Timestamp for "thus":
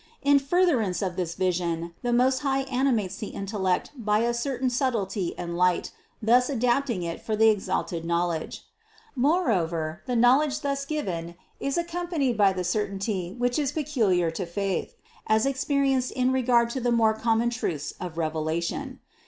6.23-6.49, 10.61-10.85